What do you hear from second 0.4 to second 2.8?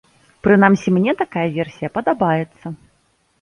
Прынамсі, мне такая версія падабаецца.